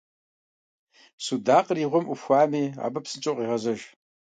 [1.25, 3.79] Судакъыр и гъуэм Ӏупхуами, абы псынщӀэу къегъэзэж.